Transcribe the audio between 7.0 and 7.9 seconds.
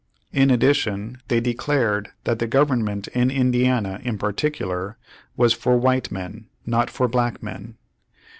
black men.